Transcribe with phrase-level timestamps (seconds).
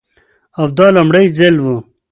[0.59, 1.65] او دا لومړی ځل و.